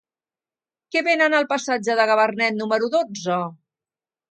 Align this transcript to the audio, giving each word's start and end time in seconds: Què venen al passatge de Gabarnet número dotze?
Què 0.95 1.03
venen 1.07 1.35
al 1.41 1.45
passatge 1.51 1.99
de 2.01 2.07
Gabarnet 2.13 2.59
número 2.65 2.91
dotze? 2.97 3.41